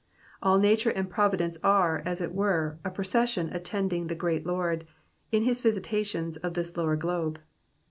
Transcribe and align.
All 0.41 0.57
nature 0.57 0.89
and 0.89 1.07
providence 1.07 1.59
are, 1.63 2.01
as 2.07 2.21
it 2.21 2.33
were, 2.33 2.79
a 2.83 2.89
procession 2.89 3.49
attending 3.53 4.07
the 4.07 4.15
great 4.15 4.47
Lord, 4.47 4.87
in 5.31 5.43
his 5.43 5.61
I'isitations 5.63 6.37
of 6.43 6.55
this 6.55 6.75
lower 6.75 6.95
globe. 6.95 7.37